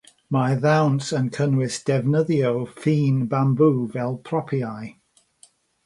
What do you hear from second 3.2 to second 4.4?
bambŵ fel